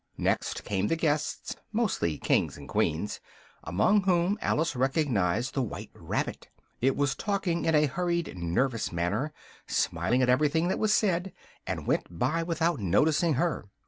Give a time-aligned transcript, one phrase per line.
[0.17, 3.19] Next came the guests, mostly kings and queens,
[3.63, 6.49] among whom Alice recognised the white rabbit:
[6.81, 9.31] it was talking in a hurried nervous manner,
[9.67, 11.33] smiling at everything that was said,
[11.67, 13.67] and went by without noticing her.